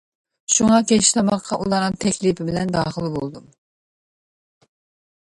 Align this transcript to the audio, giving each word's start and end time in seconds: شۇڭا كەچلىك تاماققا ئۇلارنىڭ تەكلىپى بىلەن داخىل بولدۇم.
شۇڭا 0.53 0.79
كەچلىك 0.91 1.17
تاماققا 1.17 1.59
ئۇلارنىڭ 1.59 1.99
تەكلىپى 2.05 2.49
بىلەن 2.51 2.75
داخىل 2.79 3.09
بولدۇم. 3.21 3.49